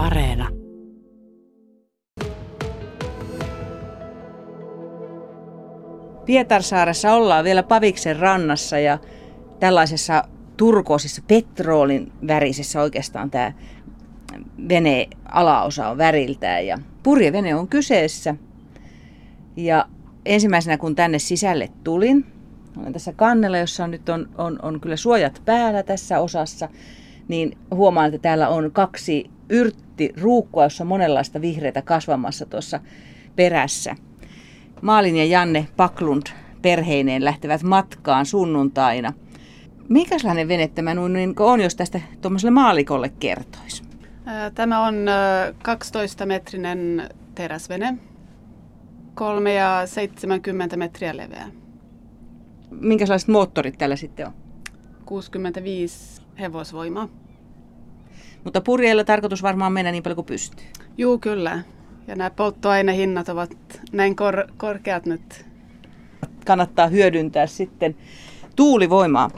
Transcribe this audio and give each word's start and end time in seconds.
Areena. 0.00 0.48
Pietarsaaressa 6.24 7.12
ollaan 7.12 7.44
vielä 7.44 7.62
Paviksen 7.62 8.16
rannassa 8.16 8.78
ja 8.78 8.98
tällaisessa 9.58 10.24
turkoosissa 10.56 11.22
petroolin 11.28 12.12
värisessä 12.26 12.82
oikeastaan 12.82 13.30
tämä 13.30 13.52
vene 14.68 15.06
alaosa 15.24 15.88
on 15.88 15.98
väriltään 15.98 16.66
ja 16.66 16.78
purjevene 17.02 17.54
on 17.54 17.68
kyseessä. 17.68 18.34
Ja 19.56 19.88
ensimmäisenä 20.26 20.78
kun 20.78 20.94
tänne 20.94 21.18
sisälle 21.18 21.68
tulin, 21.84 22.26
olen 22.76 22.92
tässä 22.92 23.12
kannella, 23.12 23.58
jossa 23.58 23.86
nyt 23.86 24.08
on, 24.08 24.28
on, 24.38 24.58
on 24.62 24.80
kyllä 24.80 24.96
suojat 24.96 25.42
päällä 25.44 25.82
tässä 25.82 26.20
osassa, 26.20 26.68
niin 27.28 27.58
huomaan, 27.74 28.06
että 28.06 28.18
täällä 28.18 28.48
on 28.48 28.70
kaksi 28.72 29.30
yrttiruukkua, 29.50 30.64
jossa 30.64 30.84
on 30.84 30.88
monenlaista 30.88 31.40
vihreitä 31.40 31.82
kasvamassa 31.82 32.46
tuossa 32.46 32.80
perässä. 33.36 33.96
Maalin 34.82 35.16
ja 35.16 35.24
Janne 35.24 35.68
Paklund 35.76 36.26
perheineen 36.62 37.24
lähtevät 37.24 37.62
matkaan 37.62 38.26
sunnuntaina. 38.26 39.12
Minkälainen 39.88 40.48
vene 40.48 40.68
tämä 40.68 40.94
niin 40.94 41.34
on, 41.38 41.60
jos 41.60 41.76
tästä 41.76 42.00
tuommoiselle 42.20 42.50
maalikolle 42.50 43.08
kertoisi? 43.08 43.82
Tämä 44.54 44.86
on 44.86 44.94
12-metrinen 45.68 47.08
teräsvene, 47.34 47.98
3 49.14 49.54
ja 49.54 49.82
70 49.86 50.76
metriä 50.76 51.16
leveä. 51.16 51.46
Minkälaiset 52.70 53.28
moottorit 53.28 53.78
tällä 53.78 53.96
sitten 53.96 54.26
on? 54.26 54.32
65 55.04 56.22
hevosvoimaa. 56.40 57.08
Mutta 58.44 58.60
purjeilla 58.60 59.04
tarkoitus 59.04 59.42
varmaan 59.42 59.72
mennä 59.72 59.92
niin 59.92 60.02
paljon 60.02 60.16
kuin 60.16 60.26
pystyy. 60.26 60.66
Juu, 60.98 61.18
kyllä. 61.18 61.62
Ja 62.06 62.16
nämä 62.16 62.30
polttoainehinnat 62.30 63.28
ovat 63.28 63.50
näin 63.92 64.16
kor- 64.16 64.46
korkeat 64.56 65.06
nyt. 65.06 65.46
Kannattaa 66.46 66.86
hyödyntää 66.86 67.46
sitten 67.46 67.96
tuulivoimaa. 68.56 69.30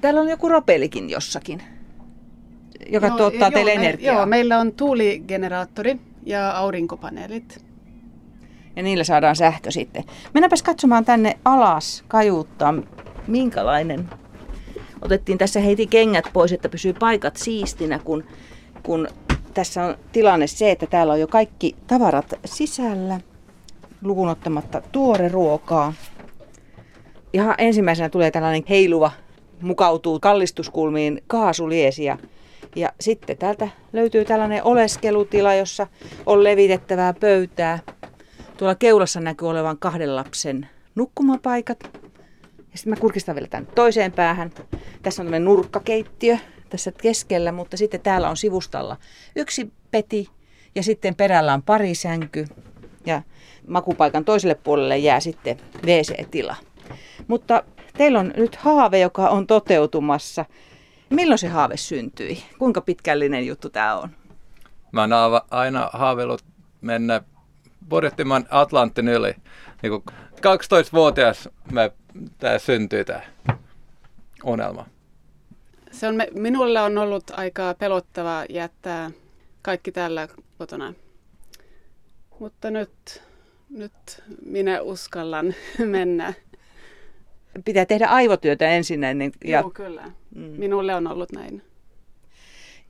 Täällä 0.00 0.20
on 0.20 0.28
joku 0.28 0.48
ropelikin 0.48 1.10
jossakin, 1.10 1.62
joka 2.90 3.08
no, 3.08 3.16
tuottaa 3.16 3.48
joo, 3.48 3.50
teille 3.50 3.74
me, 3.74 3.84
energiaa. 3.84 4.14
Joo, 4.14 4.26
meillä 4.26 4.58
on 4.58 4.72
tuuligeneraattori 4.72 6.00
ja 6.26 6.50
aurinkopaneelit. 6.50 7.64
Ja 8.76 8.82
niillä 8.82 9.04
saadaan 9.04 9.36
sähkö 9.36 9.70
sitten. 9.70 10.04
Mennäänpäs 10.34 10.62
katsomaan 10.62 11.04
tänne 11.04 11.38
alas 11.44 12.04
kajuuttaa, 12.08 12.74
minkälainen. 13.26 14.10
Otettiin 15.06 15.38
tässä 15.38 15.60
heiti 15.60 15.86
kengät 15.86 16.24
pois, 16.32 16.52
että 16.52 16.68
pysyy 16.68 16.92
paikat 16.92 17.36
siistinä, 17.36 17.98
kun, 17.98 18.24
kun 18.82 19.08
tässä 19.54 19.84
on 19.84 19.96
tilanne 20.12 20.46
se, 20.46 20.70
että 20.70 20.86
täällä 20.86 21.12
on 21.12 21.20
jo 21.20 21.26
kaikki 21.26 21.76
tavarat 21.86 22.34
sisällä, 22.44 23.20
lukunottamatta 24.02 24.82
tuore 24.92 25.28
ruokaa. 25.28 25.92
Ihan 27.32 27.54
ensimmäisenä 27.58 28.08
tulee 28.08 28.30
tällainen 28.30 28.62
heiluva, 28.68 29.10
mukautuu 29.60 30.20
kallistuskulmiin 30.20 31.22
kaasuliesi 31.26 32.04
ja, 32.04 32.18
ja 32.76 32.92
sitten 33.00 33.38
täältä 33.38 33.68
löytyy 33.92 34.24
tällainen 34.24 34.64
oleskelutila, 34.64 35.54
jossa 35.54 35.86
on 36.26 36.44
levitettävää 36.44 37.12
pöytää. 37.12 37.78
Tuolla 38.56 38.74
keulassa 38.74 39.20
näkyy 39.20 39.48
olevan 39.48 39.78
kahden 39.78 40.16
lapsen 40.16 40.68
nukkumapaikat. 40.94 41.78
Ja 42.72 42.78
sitten 42.78 42.90
mä 42.90 43.00
kurkistan 43.00 43.34
vielä 43.34 43.48
tämän 43.48 43.68
toiseen 43.74 44.12
päähän. 44.12 44.50
Tässä 45.06 45.22
on 45.22 45.26
tämmöinen 45.26 45.44
nurkkakeittiö, 45.44 46.38
tässä 46.68 46.92
keskellä, 46.92 47.52
mutta 47.52 47.76
sitten 47.76 48.00
täällä 48.00 48.30
on 48.30 48.36
sivustalla 48.36 48.96
yksi 49.36 49.72
peti 49.90 50.28
ja 50.74 50.82
sitten 50.82 51.14
perällä 51.14 51.54
on 51.54 51.62
pari 51.62 51.94
sänky 51.94 52.46
ja 53.04 53.22
makupaikan 53.66 54.24
toiselle 54.24 54.54
puolelle 54.54 54.98
jää 54.98 55.20
sitten 55.20 55.56
WC-tila. 55.84 56.56
Mutta 57.28 57.62
teillä 57.96 58.20
on 58.20 58.32
nyt 58.36 58.56
haave, 58.56 58.98
joka 58.98 59.28
on 59.28 59.46
toteutumassa. 59.46 60.44
Milloin 61.10 61.38
se 61.38 61.48
haave 61.48 61.76
syntyi? 61.76 62.42
Kuinka 62.58 62.80
pitkällinen 62.80 63.46
juttu 63.46 63.70
tämä 63.70 63.96
on? 63.96 64.08
Mä 64.92 65.02
oon 65.02 65.40
aina 65.50 65.90
haaveillut 65.92 66.44
mennä 66.80 67.22
purjehtimaan 67.88 68.46
Atlantin 68.50 69.08
yli. 69.08 69.34
Niin 69.82 69.92
12-vuotias 70.36 71.48
tämä 72.38 72.58
syntyi 72.58 73.04
tämä 73.04 73.20
unelma. 74.44 74.86
Se 75.96 76.08
on, 76.08 76.14
minulle 76.34 76.80
on 76.80 76.98
ollut 76.98 77.30
aika 77.30 77.74
pelottava 77.78 78.44
jättää 78.48 79.10
kaikki 79.62 79.92
tällä 79.92 80.28
kotona. 80.58 80.94
Mutta 82.38 82.70
nyt, 82.70 83.22
nyt 83.70 84.22
minä 84.46 84.80
uskallan 84.80 85.54
mennä. 85.84 86.34
Pitää 87.64 87.86
tehdä 87.86 88.06
aivotyötä 88.06 88.68
ensin 88.68 89.04
ennen. 89.04 89.32
Ja... 89.44 89.60
Joo, 89.60 89.70
kyllä. 89.70 90.10
Mm. 90.34 90.42
Minulle 90.42 90.94
on 90.94 91.06
ollut 91.06 91.32
näin. 91.32 91.62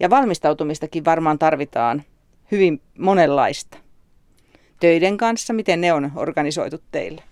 Ja 0.01 0.11
valmistautumistakin 0.11 1.05
varmaan 1.05 1.39
tarvitaan 1.39 2.03
hyvin 2.51 2.83
monenlaista. 2.99 3.79
Töiden 4.81 5.17
kanssa, 5.17 5.53
miten 5.53 5.81
ne 5.81 5.93
on 5.93 6.13
organisoitu 6.17 6.83
teille? 6.93 7.23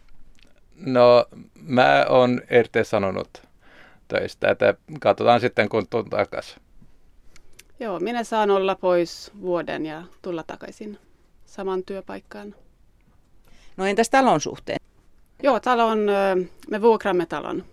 No, 0.77 1.27
mä 1.63 2.07
oon 2.09 2.41
sanonut 2.83 3.44
töistä. 4.09 4.50
Että 4.50 4.75
katsotaan 5.00 5.41
sitten, 5.41 5.69
kun 5.69 5.87
tulen 5.91 6.10
takaisin. 6.10 6.62
Joo, 7.81 8.00
minä 8.00 8.25
saan 8.25 8.50
olla 8.50 8.75
pois 8.75 9.31
vuoden 9.41 9.87
ja 9.87 10.03
tulla 10.22 10.42
takaisin 10.42 10.98
saman 11.44 11.82
työpaikkaan. 11.82 12.54
No 13.76 13.87
entäs 13.87 14.10
talon 14.10 14.41
suhteen? 14.41 14.78
Joo, 15.42 15.60
talon, 15.60 15.98
me 16.70 16.82
vuokramme 16.82 17.26
talon 17.26 17.65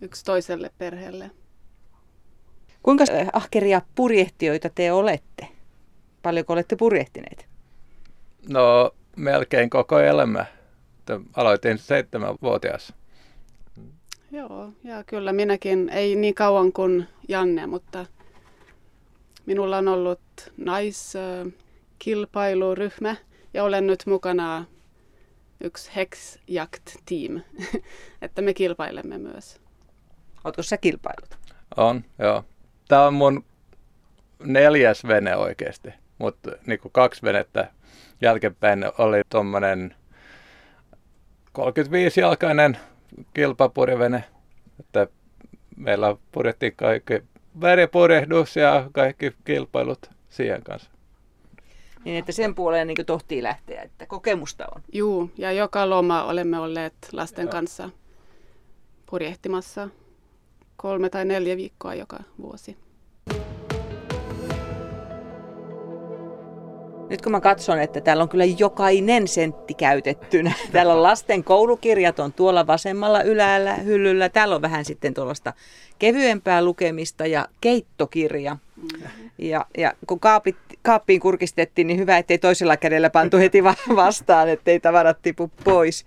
yksi 0.00 0.24
toiselle 0.24 0.70
perheelle. 0.78 1.30
Kuinka 2.82 3.04
ahkeria 3.32 3.82
purjehtijoita 3.94 4.70
te 4.74 4.92
olette? 4.92 5.48
Paljonko 6.22 6.52
olette 6.52 6.76
purjehtineet? 6.76 7.46
No 8.48 8.90
melkein 9.16 9.70
koko 9.70 9.98
elämä. 9.98 10.46
Aloitin 11.34 11.78
seitsemänvuotias. 11.78 12.92
Joo, 14.34 14.72
ja 14.84 15.04
kyllä 15.04 15.32
minäkin, 15.32 15.88
ei 15.88 16.16
niin 16.16 16.34
kauan 16.34 16.72
kuin 16.72 17.08
Janne, 17.28 17.66
mutta 17.66 18.06
minulla 19.46 19.78
on 19.78 19.88
ollut 19.88 20.20
naiskilpailuryhmä 20.56 23.16
ja 23.54 23.64
olen 23.64 23.86
nyt 23.86 24.02
mukana 24.06 24.64
yksi 25.60 25.90
Hex-Jakt-team, 25.96 27.40
että 28.22 28.42
me 28.42 28.54
kilpailemme 28.54 29.18
myös. 29.18 29.60
Oletko 30.44 30.62
sä 30.62 30.76
kilpailut? 30.76 31.38
On, 31.76 32.04
joo. 32.18 32.44
Tämä 32.88 33.06
on 33.06 33.14
mun 33.14 33.44
neljäs 34.44 35.06
vene 35.06 35.36
oikeasti, 35.36 35.88
mutta 36.18 36.50
niin 36.66 36.80
kaksi 36.92 37.22
venettä 37.22 37.70
jälkeenpäin 38.20 38.84
oli 38.98 39.22
tuommoinen 39.30 39.94
35-jalkainen 41.58 42.76
kilpapurjevene, 43.34 44.24
että 44.80 45.06
meillä 45.76 46.16
purjettiin 46.32 46.76
kaikki 46.76 47.22
väripurjehdus 47.60 48.56
ja 48.56 48.90
kaikki 48.92 49.32
kilpailut 49.44 50.10
siihen 50.28 50.62
kanssa. 50.62 50.90
Niin, 52.04 52.18
että 52.18 52.32
sen 52.32 52.54
puoleen 52.54 52.86
niin 52.86 53.06
tohtii 53.06 53.42
lähteä, 53.42 53.82
että 53.82 54.06
kokemusta 54.06 54.64
on. 54.74 54.82
Juu, 54.92 55.30
ja 55.38 55.52
joka 55.52 55.90
loma 55.90 56.24
olemme 56.24 56.58
olleet 56.58 56.94
lasten 57.12 57.42
Joo. 57.42 57.52
kanssa 57.52 57.90
purjehtimassa 59.06 59.88
kolme 60.76 61.10
tai 61.10 61.24
neljä 61.24 61.56
viikkoa 61.56 61.94
joka 61.94 62.18
vuosi. 62.38 62.76
Nyt 67.14 67.22
kun 67.22 67.32
mä 67.32 67.40
katson, 67.40 67.80
että 67.80 68.00
täällä 68.00 68.22
on 68.22 68.28
kyllä 68.28 68.44
jokainen 68.44 69.28
sentti 69.28 69.74
käytettynä. 69.74 70.52
Täällä 70.72 70.94
on 70.94 71.02
lasten 71.02 71.44
koulukirjat 71.44 72.18
on 72.18 72.32
tuolla 72.32 72.66
vasemmalla 72.66 73.22
ylällä 73.22 73.74
hyllyllä. 73.74 74.28
Täällä 74.28 74.54
on 74.54 74.62
vähän 74.62 74.84
sitten 74.84 75.14
tuollaista 75.14 75.52
kevyempää 75.98 76.64
lukemista 76.64 77.26
ja 77.26 77.48
keittokirja. 77.60 78.56
Mm-hmm. 78.76 79.30
Ja, 79.38 79.66
ja 79.78 79.92
kun 80.06 80.20
kaapit, 80.20 80.56
kaappiin 80.82 81.20
kurkistettiin, 81.20 81.86
niin 81.86 81.98
hyvä, 81.98 82.18
ettei 82.18 82.38
toisella 82.38 82.76
kädellä 82.76 83.10
pantu 83.10 83.36
heti 83.36 83.64
vastaan, 83.96 84.48
ettei 84.48 84.80
tavarat 84.80 85.18
tipu 85.22 85.50
pois. 85.64 86.04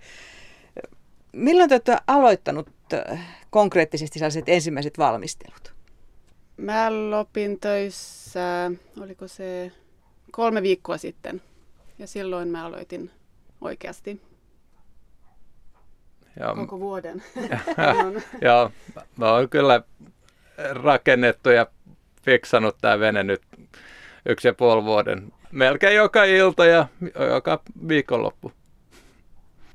Milloin 1.32 1.68
te 1.68 1.74
olette 1.74 1.96
aloittanut 2.06 2.68
äh, 2.92 3.20
konkreettisesti 3.50 4.18
sellaiset 4.18 4.48
ensimmäiset 4.48 4.98
valmistelut? 4.98 5.74
Mä 6.56 7.10
lopin 7.10 7.60
töissä, 7.60 8.70
oliko 9.00 9.28
se 9.28 9.72
kolme 10.30 10.62
viikkoa 10.62 10.98
sitten. 10.98 11.42
Ja 11.98 12.06
silloin 12.06 12.48
mä 12.48 12.64
aloitin 12.64 13.10
oikeasti. 13.60 14.20
Ja, 16.40 16.54
Koko 16.54 16.80
vuoden. 16.80 17.22
Joo, 18.42 18.70
mä 19.16 19.32
oon 19.32 19.48
kyllä 19.48 19.82
rakennettu 20.70 21.50
ja 21.50 21.66
fiksannut 22.22 22.76
tämä 22.80 23.00
vene 23.00 23.22
nyt 23.22 23.42
yksi 24.26 24.48
ja 24.48 24.54
puoli 24.54 24.84
vuoden. 24.84 25.32
Melkein 25.52 25.96
joka 25.96 26.24
ilta 26.24 26.66
ja 26.66 26.88
joka 27.32 27.60
viikonloppu. 27.88 28.52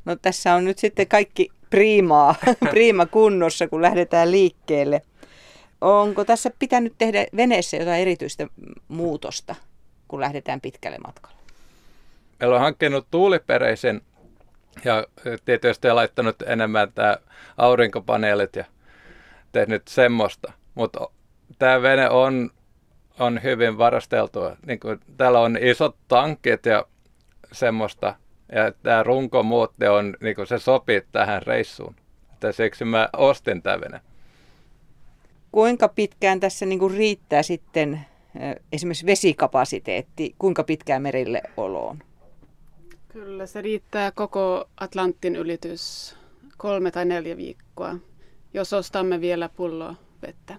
No 0.06 0.16
tässä 0.16 0.54
on 0.54 0.66
nyt 0.66 0.80
sitten 0.80 1.08
kaikki 1.08 1.50
priimaa, 1.70 2.36
priima 2.70 3.06
kunnossa, 3.06 3.68
kun 3.68 3.82
lähdetään 3.82 4.32
liikkeelle. 4.32 5.02
Onko 5.82 6.26
tässä 6.26 6.52
pitänyt 6.60 6.94
tehdä 6.98 7.26
veneessä 7.36 7.78
jotain 7.78 8.02
erityistä 8.02 8.48
muutosta, 8.88 9.56
kun 10.08 10.20
lähdetään 10.20 10.62
pitkälle 10.62 10.98
matkalle? 11.06 11.38
Meillä 12.40 12.56
on 12.56 12.62
hankkinut 12.62 13.08
tuulipereisen 13.12 14.02
ja 14.86 15.06
tietysti 15.46 15.92
laittanut 15.92 16.42
enemmän 16.42 16.92
tämä 16.92 17.18
aurinkopaneelit 17.58 18.56
ja 18.56 18.66
tehnyt 19.52 19.88
semmoista. 19.88 20.54
Mutta 20.76 21.08
tämä 21.60 21.82
vene 21.82 22.10
on, 22.10 22.52
on 23.20 23.44
hyvin 23.44 23.78
varasteltua. 23.78 24.58
Niin 24.66 24.80
kuin, 24.80 25.00
täällä 25.18 25.40
on 25.40 25.58
isot 25.62 25.96
tankit 26.08 26.66
ja 26.66 26.86
semmoista. 27.52 28.16
Ja 28.52 28.72
tämä 28.84 29.04
runkomuotti 29.04 29.88
on, 29.88 30.18
niin 30.22 30.36
kuin 30.36 30.48
se 30.48 30.60
sopii 30.60 31.02
tähän 31.12 31.42
reissuun. 31.42 31.96
Että 32.34 32.52
siksi 32.52 32.86
mä 32.86 33.10
ostin 33.18 33.62
tämä 33.62 33.82
vene. 33.82 34.02
Kuinka 35.52 35.88
pitkään 35.88 36.40
tässä 36.40 36.66
niin 36.66 36.80
kuin 36.80 36.98
riittää 36.98 37.44
sitten 37.44 38.06
esimerkiksi 38.72 39.06
vesikapasiteetti, 39.06 40.36
kuinka 40.40 40.64
pitkään 40.64 41.02
merille 41.02 41.42
oloon? 41.58 42.00
Kyllä 43.08 43.46
se 43.46 43.62
riittää 43.62 44.12
koko 44.12 44.66
Atlantin 44.78 45.36
ylitys 45.36 46.16
kolme 46.58 46.92
tai 46.92 47.06
neljä 47.06 47.38
viikkoa, 47.38 47.96
jos 48.54 48.74
ostamme 48.74 49.22
vielä 49.22 49.50
pullo 49.50 49.96
vettä. 50.22 50.58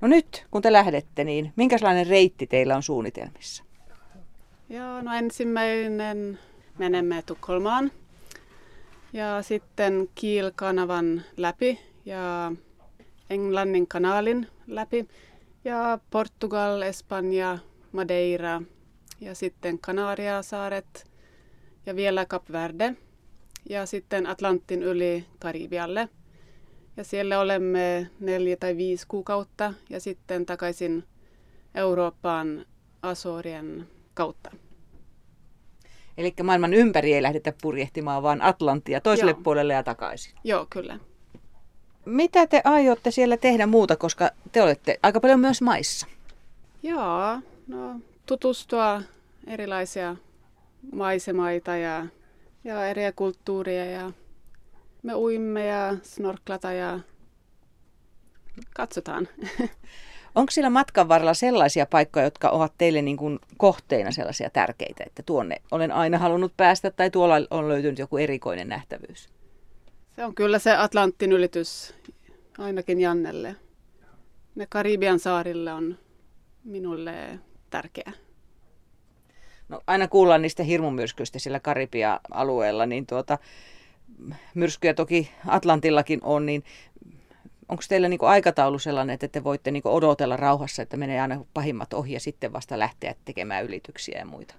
No 0.00 0.08
nyt, 0.08 0.46
kun 0.50 0.62
te 0.62 0.72
lähdette, 0.72 1.24
niin 1.24 1.52
minkälainen 1.56 2.06
reitti 2.06 2.46
teillä 2.46 2.76
on 2.76 2.82
suunnitelmissa? 2.82 3.64
Joo, 4.68 5.02
no 5.02 5.14
ensimmäinen 5.14 6.38
menemme 6.78 7.22
Tukholmaan 7.22 7.90
ja 9.12 9.42
sitten 9.42 10.08
Kiel-kanavan 10.14 11.22
läpi 11.36 11.78
ja 12.04 12.52
Englannin 13.30 13.86
kanaalin 13.86 14.46
läpi 14.66 15.08
ja 15.68 15.98
Portugal, 16.10 16.82
Espanja, 16.82 17.58
Madeira 17.92 18.62
ja 19.20 19.34
sitten 19.34 19.78
Kanariasaaret 19.78 21.10
ja 21.86 21.96
vielä 21.96 22.26
Kap 22.26 22.52
Verde 22.52 22.96
ja 23.68 23.86
sitten 23.86 24.26
Atlantin 24.26 24.82
yli 24.82 25.24
Karibialle. 25.38 26.08
Ja 26.96 27.04
siellä 27.04 27.40
olemme 27.40 28.10
neljä 28.20 28.56
tai 28.56 28.76
viisi 28.76 29.06
kuukautta 29.08 29.74
ja 29.90 30.00
sitten 30.00 30.46
takaisin 30.46 31.04
Eurooppaan 31.74 32.66
Asorien 33.02 33.88
kautta. 34.14 34.50
Eli 36.18 36.34
maailman 36.42 36.74
ympäri 36.74 37.14
ei 37.14 37.22
lähdetä 37.22 37.52
purjehtimaan, 37.62 38.22
vaan 38.22 38.42
Atlantia 38.42 39.00
toiselle 39.00 39.30
Joo. 39.30 39.40
puolelle 39.44 39.72
ja 39.72 39.82
takaisin. 39.82 40.34
Joo, 40.44 40.66
kyllä. 40.70 40.98
Mitä 42.08 42.46
te 42.46 42.60
aiotte 42.64 43.10
siellä 43.10 43.36
tehdä 43.36 43.66
muuta, 43.66 43.96
koska 43.96 44.30
te 44.52 44.62
olette 44.62 44.98
aika 45.02 45.20
paljon 45.20 45.40
myös 45.40 45.62
maissa? 45.62 46.06
Joo, 46.82 47.40
no 47.66 48.00
tutustua 48.26 49.02
erilaisia 49.46 50.16
maisemaita 50.92 51.76
ja, 51.76 52.06
ja 52.64 52.88
eri 52.88 53.02
kulttuuria 53.16 53.84
ja 53.84 54.12
me 55.02 55.14
uimme 55.14 55.66
ja 55.66 55.96
snorklata 56.02 56.72
ja 56.72 57.00
katsotaan. 58.74 59.28
Onko 60.34 60.50
siellä 60.50 60.70
matkan 60.70 61.08
varrella 61.08 61.34
sellaisia 61.34 61.86
paikkoja, 61.86 62.24
jotka 62.24 62.48
ovat 62.48 62.72
teille 62.78 63.02
niin 63.02 63.16
kuin 63.16 63.38
kohteina 63.56 64.10
sellaisia 64.10 64.50
tärkeitä, 64.50 65.04
että 65.06 65.22
tuonne 65.22 65.56
olen 65.70 65.92
aina 65.92 66.18
halunnut 66.18 66.52
päästä 66.56 66.90
tai 66.90 67.10
tuolla 67.10 67.34
on 67.50 67.68
löytynyt 67.68 67.98
joku 67.98 68.16
erikoinen 68.16 68.68
nähtävyys? 68.68 69.37
Se 70.18 70.24
on 70.24 70.34
kyllä 70.34 70.58
se 70.58 70.76
Atlantin 70.76 71.32
ylitys, 71.32 71.94
ainakin 72.58 73.00
Jannelle. 73.00 73.56
Ne 74.54 74.66
Karibian 74.70 75.18
saarille 75.18 75.72
on 75.72 75.98
minulle 76.64 77.38
tärkeä. 77.70 78.12
No, 79.68 79.80
aina 79.86 80.08
kuullaan 80.08 80.42
niistä 80.42 80.62
hirmumyrskyistä 80.62 81.38
sillä 81.38 81.60
Karibia-alueella, 81.60 82.86
niin 82.86 83.06
tuota, 83.06 83.38
myrskyjä 84.54 84.94
toki 84.94 85.30
Atlantillakin 85.46 86.20
on, 86.22 86.46
niin 86.46 86.64
onko 87.68 87.82
teillä 87.88 88.08
niin 88.08 88.18
aikataulu 88.22 88.78
sellainen, 88.78 89.14
että 89.14 89.28
te 89.28 89.44
voitte 89.44 89.70
niin 89.70 89.82
odotella 89.84 90.36
rauhassa, 90.36 90.82
että 90.82 90.96
menee 90.96 91.20
aina 91.20 91.44
pahimmat 91.54 91.92
ohi 91.92 92.12
ja 92.12 92.20
sitten 92.20 92.52
vasta 92.52 92.78
lähteä 92.78 93.14
tekemään 93.24 93.64
ylityksiä 93.64 94.18
ja 94.18 94.26
muita? 94.26 94.54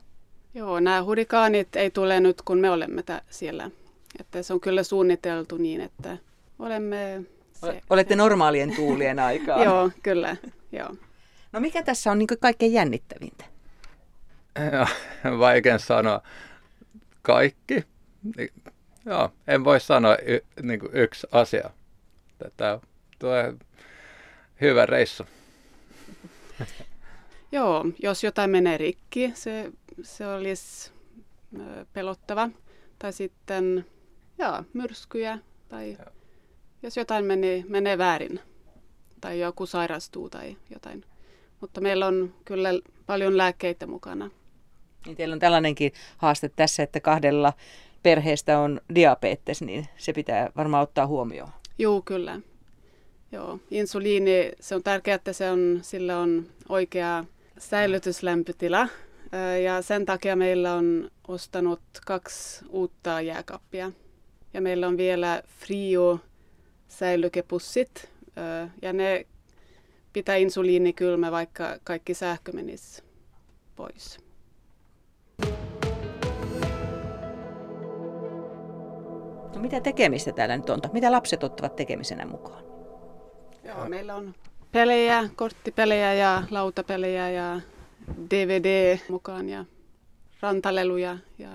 Joo, 0.54 0.80
nämä 0.80 1.04
hurikaanit 1.04 1.76
ei 1.76 1.92
tule 1.92 2.20
nyt, 2.20 2.42
kun 2.42 2.60
me 2.60 2.70
olemme 2.70 3.04
t- 3.04 3.24
siellä. 3.30 3.72
Että 4.20 4.44
se 4.44 4.54
on 4.54 4.60
kyllä 4.60 4.84
suunniteltu 4.84 5.58
niin, 5.58 5.82
että 5.82 6.18
olemme... 6.60 7.22
Se, 7.54 7.82
Olette 7.90 8.14
se. 8.14 8.18
normaalien 8.18 8.76
tuulien 8.76 9.20
aikaa. 9.30 9.64
joo, 9.64 9.92
kyllä. 10.04 10.36
Joo. 10.72 10.96
No 11.52 11.60
mikä 11.60 11.84
tässä 11.84 12.12
on 12.12 12.20
niin 12.20 12.28
kaikkein 12.40 12.74
jännittävintä? 12.74 13.46
Vaikea 15.40 15.80
sanoa. 15.80 16.22
Kaikki. 17.22 17.84
Joo, 19.06 19.30
en 19.48 19.64
voi 19.64 19.80
sanoa 19.80 20.18
y, 20.26 20.40
niin 20.62 20.80
kuin 20.80 20.96
yksi 20.96 21.28
asia. 21.32 21.70
Tämä 22.58 22.80
tulee 23.20 23.54
hyvä 24.62 24.86
reissu. 24.86 25.24
Joo, 27.52 27.86
jos 28.04 28.24
jotain 28.24 28.50
menee 28.50 28.78
rikki, 28.78 29.32
se, 29.36 29.72
se 30.04 30.28
olisi 30.28 30.92
pelottava. 31.94 32.50
Tai 33.00 33.14
sitten 33.14 33.86
joo, 34.40 34.64
myrskyjä 34.74 35.40
tai 35.70 35.92
joo. 35.92 36.12
jos 36.84 36.98
jotain 36.98 37.26
menee, 37.26 37.64
menee 37.68 37.98
väärin 37.98 38.40
tai 39.22 39.40
joku 39.40 39.66
sairastuu 39.66 40.30
tai 40.30 40.58
jotain. 40.70 41.06
Mutta 41.62 41.82
meillä 41.82 42.08
on 42.08 42.34
kyllä 42.46 42.70
paljon 43.06 43.38
lääkkeitä 43.38 43.88
mukana. 43.88 44.30
Niin 45.06 45.18
teillä 45.18 45.34
on 45.34 45.40
tällainenkin 45.40 45.92
haaste 46.18 46.50
tässä, 46.56 46.84
että 46.84 47.00
kahdella 47.00 47.54
perheestä 48.04 48.60
on 48.60 48.82
diabetes, 48.96 49.62
niin 49.62 49.88
se 49.98 50.14
pitää 50.14 50.50
varmaan 50.58 50.84
ottaa 50.84 51.08
huomioon. 51.08 51.50
Joo, 51.78 52.02
kyllä. 52.02 52.40
Joo, 53.32 53.60
insuliini, 53.72 54.52
se 54.60 54.76
on 54.76 54.84
tärkeää, 54.84 55.16
että 55.16 55.34
se 55.34 55.52
on, 55.52 55.80
sillä 55.82 56.20
on 56.20 56.48
oikea 56.70 57.26
säilytyslämpötila. 57.58 58.88
Ja 59.64 59.82
sen 59.82 60.06
takia 60.06 60.36
meillä 60.36 60.74
on 60.74 61.12
ostanut 61.28 61.82
kaksi 62.06 62.66
uutta 62.70 63.22
jääkappia. 63.22 63.92
Ja 64.54 64.62
meillä 64.62 64.88
on 64.88 64.98
vielä 64.98 65.44
Frio 65.48 66.20
säilykepussit. 66.88 68.12
Ja 68.82 68.94
ne 68.94 69.26
pitää 70.14 70.36
insuliini 70.36 70.94
kylmä, 70.94 71.32
vaikka 71.32 71.78
kaikki 71.84 72.14
sähkö 72.14 72.52
menisi 72.52 73.04
pois. 73.76 74.20
No 79.56 79.62
mitä 79.62 79.82
tekemistä 79.82 80.32
täällä 80.32 80.58
nyt 80.58 80.70
on? 80.70 80.80
Mitä 80.94 81.12
lapset 81.12 81.44
ottavat 81.44 81.76
tekemisenä 81.76 82.26
mukaan? 82.26 82.64
Joo, 83.64 83.90
meillä 83.90 84.16
on 84.16 84.36
pelejä, 84.72 85.30
korttipelejä 85.36 86.14
ja 86.14 86.44
lautapelejä 86.52 87.30
ja 87.30 87.62
DVD 88.30 88.98
mukaan 89.10 89.50
ja 89.50 89.66
rantaleluja. 90.42 91.18
Ja... 91.38 91.50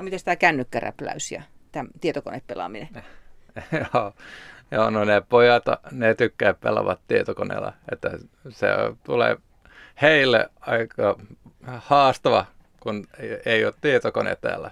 No 0.00 0.04
miten 0.04 0.20
tämä 0.24 0.36
kännykkäräpläys 0.36 1.32
ja 1.32 1.42
tämä 1.72 1.88
tietokonepelaaminen? 2.00 2.88
Joo, 3.94 4.12
Joo, 4.70 4.90
no 4.90 5.04
ne 5.04 5.22
pojat, 5.28 5.64
ne 5.90 6.14
tykkää 6.14 6.54
pelaavat 6.54 7.00
tietokoneella, 7.08 7.72
että 7.92 8.10
se 8.48 8.66
tulee 9.04 9.36
heille 10.02 10.50
aika 10.60 11.18
haastava, 11.66 12.46
kun 12.80 13.06
ei 13.46 13.64
ole 13.64 13.74
tietokone 13.80 14.36
täällä. 14.36 14.70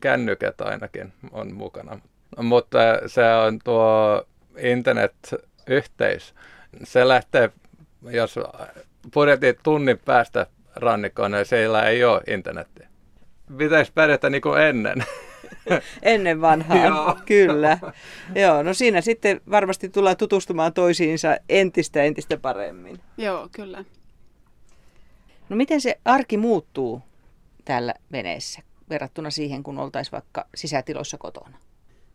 Kännykät 0.00 0.60
ainakin 0.60 1.12
on 1.32 1.54
mukana. 1.54 2.00
Mutta 2.42 2.78
se 3.06 3.34
on 3.34 3.58
tuo 3.64 4.26
internet-yhteys. 4.56 6.34
Se 6.84 7.08
lähtee, 7.08 7.50
jos 8.02 8.38
purjetit 9.12 9.58
tunnin 9.62 9.98
päästä 9.98 10.46
rannikkoon, 10.76 11.30
niin 11.30 11.46
siellä 11.46 11.82
ei 11.82 12.04
ole 12.04 12.22
internetiä. 12.26 12.87
Pitäisi 13.56 13.92
pärjätä 13.92 14.30
niin 14.30 14.42
kuin 14.42 14.60
ennen. 14.60 15.04
Ennen 16.02 16.40
vanhaa, 16.40 16.86
Joo. 16.86 17.16
kyllä. 17.26 17.78
Joo, 18.34 18.62
no 18.62 18.74
siinä 18.74 19.00
sitten 19.00 19.40
varmasti 19.50 19.88
tullaan 19.88 20.16
tutustumaan 20.16 20.72
toisiinsa 20.72 21.36
entistä 21.48 22.02
entistä 22.02 22.36
paremmin. 22.36 23.00
Joo, 23.16 23.48
kyllä. 23.52 23.84
No 25.48 25.56
miten 25.56 25.80
se 25.80 25.98
arki 26.04 26.36
muuttuu 26.36 27.02
täällä 27.64 27.94
veneessä 28.12 28.62
verrattuna 28.90 29.30
siihen, 29.30 29.62
kun 29.62 29.78
oltaisiin 29.78 30.12
vaikka 30.12 30.46
sisätiloissa 30.54 31.18
kotona? 31.18 31.58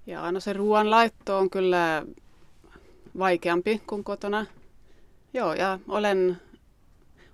Ja 0.07 0.31
no 0.31 0.39
se 0.39 0.53
ruoanlaitto 0.53 1.37
on 1.37 1.49
kyllä 1.49 2.05
vaikeampi 3.17 3.81
kuin 3.87 4.03
kotona. 4.03 4.45
Joo, 5.33 5.53
ja 5.53 5.79
olen 5.87 6.37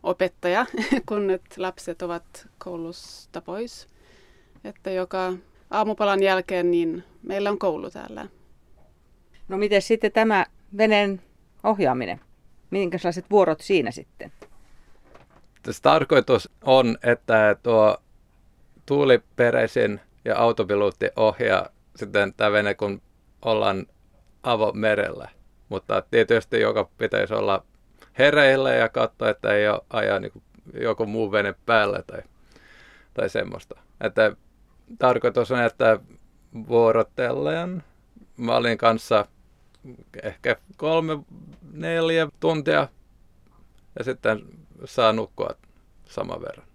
opettaja, 0.03 0.65
kun 1.09 1.27
nyt 1.27 1.41
lapset 1.57 2.01
ovat 2.01 2.47
koulusta 2.57 3.41
pois. 3.41 3.87
Että 4.63 4.91
joka 4.91 5.33
aamupalan 5.71 6.23
jälkeen 6.23 6.71
niin 6.71 7.03
meillä 7.23 7.49
on 7.49 7.59
koulu 7.59 7.89
täällä. 7.91 8.27
No 9.47 9.57
miten 9.57 9.81
sitten 9.81 10.11
tämä 10.11 10.45
veneen 10.77 11.21
ohjaaminen? 11.63 12.21
Minkälaiset 12.71 13.25
vuorot 13.31 13.61
siinä 13.61 13.91
sitten? 13.91 14.31
Tässä 15.63 15.81
tarkoitus 15.81 16.49
on, 16.63 16.97
että 17.03 17.55
tuo 17.63 17.97
tuuliperäisen 18.85 20.01
ja 20.25 20.37
autopilotti 20.37 21.09
ohjaa 21.15 21.69
sitten 21.95 22.33
tämä 22.33 22.51
vene, 22.51 22.73
kun 22.73 23.01
ollaan 23.41 23.85
avomerellä. 24.43 25.29
Mutta 25.69 26.03
tietysti 26.11 26.59
joka 26.59 26.89
pitäisi 26.97 27.33
olla 27.33 27.65
hereillä 28.19 28.73
ja 28.73 28.89
katsoa, 28.89 29.29
että 29.29 29.53
ei 29.53 29.67
ole 29.67 29.81
ajaa 29.89 30.19
niin 30.19 30.31
joku 30.73 31.05
muu 31.05 31.31
vene 31.31 31.55
päällä 31.65 32.03
tai, 32.07 32.21
tai 33.13 33.29
semmoista. 33.29 33.79
Että 34.01 34.35
tarkoitus 34.99 35.51
on, 35.51 35.63
että 35.63 35.99
vuorotellen 36.67 37.83
mä 38.37 38.55
olin 38.55 38.77
kanssa 38.77 39.25
ehkä 40.23 40.55
kolme, 40.77 41.19
neljä 41.73 42.27
tuntia 42.39 42.87
ja 43.99 44.03
sitten 44.03 44.41
saa 44.85 45.13
nukkua 45.13 45.49
saman 46.05 46.41
verran. 46.41 46.67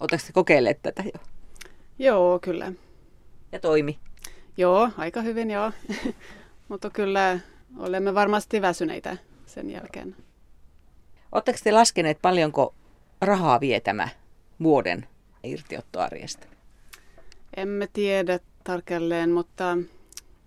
Oletteko 0.00 0.32
kokeilleet 0.32 0.82
tätä 0.82 1.02
jo? 1.02 1.20
Joo, 1.98 2.38
kyllä. 2.38 2.72
Ja 3.52 3.60
toimi? 3.60 3.98
Joo, 4.56 4.90
aika 4.96 5.22
hyvin 5.22 5.50
joo. 5.50 5.72
Mutta 6.68 6.90
kyllä 6.90 7.38
olemme 7.78 8.14
varmasti 8.14 8.62
väsyneitä 8.62 9.16
sen 9.54 9.70
jälkeen. 9.70 10.16
Oletteko 11.32 11.58
te 11.64 11.72
laskeneet 11.72 12.18
paljonko 12.22 12.74
rahaa 13.20 13.60
vie 13.60 13.80
tämä 13.80 14.08
vuoden 14.62 15.08
irtiottoarjesta? 15.42 16.46
Emme 17.56 17.88
tiedä 17.92 18.40
tarkalleen, 18.64 19.30
mutta 19.30 19.78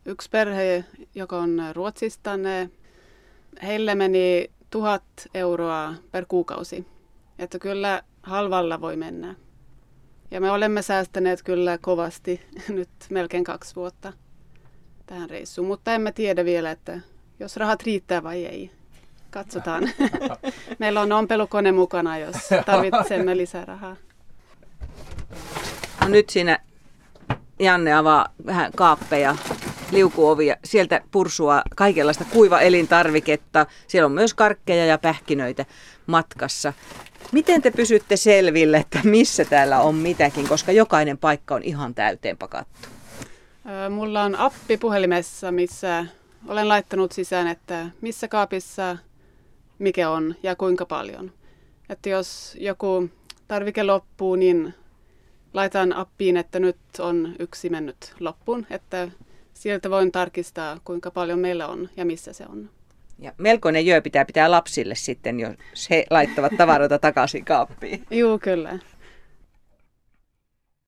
yksi 0.06 0.30
perhe, 0.30 0.86
joka 1.16 1.38
on 1.38 1.62
Ruotsista, 1.74 2.38
ne, 2.38 2.70
heille 3.64 3.96
meni 3.96 4.52
tuhat 4.70 5.04
euroa 5.34 5.94
per 6.12 6.26
kuukausi. 6.28 6.88
Että 7.40 7.60
kyllä 7.60 8.02
halvalla 8.24 8.82
voi 8.82 8.96
mennä. 8.96 9.36
Ja 10.32 10.42
me 10.42 10.52
olemme 10.52 10.82
säästäneet 10.82 11.44
kyllä 11.44 11.78
kovasti 11.78 12.42
nyt 12.70 12.90
melkein 13.10 13.44
kaksi 13.44 13.76
vuotta 13.76 14.14
tähän 15.06 15.30
reissuun, 15.30 15.68
mutta 15.68 15.94
emme 15.94 16.12
tiedä 16.12 16.46
vielä, 16.46 16.72
että 16.72 17.00
jos 17.40 17.58
rahat 17.58 17.84
riittää 17.84 18.24
vai 18.24 18.46
ei. 18.46 18.72
Katsotaan. 19.32 19.90
Meillä 20.80 21.02
on 21.02 21.12
ompelukone 21.12 21.72
mukana, 21.72 22.18
jos 22.18 22.36
tarvitsemme 22.66 23.38
lisää 23.38 23.66
rahaa. 23.66 23.96
No 26.02 26.08
nyt 26.08 26.30
siinä 26.30 26.60
Janne 27.60 27.94
avaa 27.94 28.26
vähän 28.46 28.72
kaappeja, 28.76 29.36
liukuovia. 29.92 30.58
Sieltä 30.64 31.02
pursua 31.12 31.62
kaikenlaista 31.76 32.26
kuiva 32.26 32.60
elintarviketta. 32.60 33.66
Siellä 33.88 34.06
on 34.06 34.12
myös 34.12 34.34
karkkeja 34.34 34.86
ja 34.86 34.98
pähkinöitä 34.98 35.66
matkassa. 36.08 36.74
Miten 37.32 37.62
te 37.62 37.72
pysytte 37.72 38.18
selville, 38.18 38.78
että 38.78 39.00
missä 39.04 39.46
täällä 39.46 39.80
on 39.80 39.96
mitäkin, 39.96 40.48
koska 40.48 40.72
jokainen 40.72 41.18
paikka 41.18 41.56
on 41.56 41.64
ihan 41.64 41.96
täyteen 41.96 42.38
pakattu? 42.38 42.90
Mulla 43.90 44.24
on 44.24 44.36
appi 44.36 44.78
puhelimessa, 44.78 45.52
missä 45.52 46.06
olen 46.48 46.70
laittanut 46.70 47.12
sisään, 47.12 47.48
että 47.48 47.86
missä 48.02 48.28
kaapissa 48.28 48.98
mikä 49.80 50.10
on 50.10 50.36
ja 50.44 50.56
kuinka 50.56 50.86
paljon. 50.86 51.32
Että 51.90 52.10
jos 52.10 52.58
joku 52.60 53.10
tarvike 53.48 53.84
loppuu, 53.84 54.36
niin 54.36 54.74
laitan 55.54 55.94
appiin, 55.94 56.38
että 56.38 56.60
nyt 56.60 56.78
on 57.00 57.36
yksi 57.40 57.70
mennyt 57.70 58.14
loppuun, 58.20 58.68
että 58.70 59.08
sieltä 59.54 59.90
voin 59.90 60.12
tarkistaa, 60.12 60.80
kuinka 60.84 61.12
paljon 61.12 61.40
meillä 61.40 61.68
on 61.68 61.90
ja 61.98 62.06
missä 62.06 62.34
se 62.34 62.46
on. 62.50 62.70
Ja 63.20 63.34
melkoinen 63.38 63.86
jö 63.86 64.02
pitää 64.02 64.26
pitää 64.26 64.52
lapsille 64.52 64.96
sitten, 64.96 65.40
jos 65.40 65.90
he 65.90 66.06
laittavat 66.10 66.52
tavaroita 66.58 67.00
takaisin 67.00 67.46
kaappiin. 67.46 68.06
Joo, 68.12 68.40
kyllä. 68.40 68.80